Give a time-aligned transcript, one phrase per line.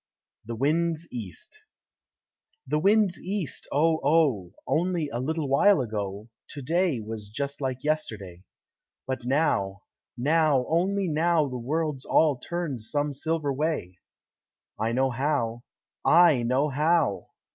[0.45, 1.59] The Wind's East
[2.65, 4.51] The Wind's east, Oh, Oh!
[4.65, 8.43] Only a little while ago, To day was just like yesterday.
[9.05, 9.83] But now
[10.17, 13.99] now, only Now The world's all turned some silver way;
[14.79, 15.65] I know how,
[16.03, 17.27] I know how!